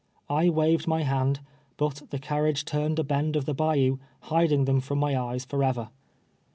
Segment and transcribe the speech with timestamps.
[0.31, 1.41] I waved my hand,
[1.77, 5.89] but the carriage turned a bend of the bayou, hiding them from my eyes forever.